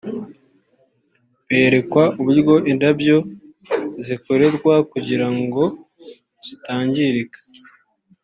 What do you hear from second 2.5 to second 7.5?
indabyo zikorerwa kugira ngo zitangirika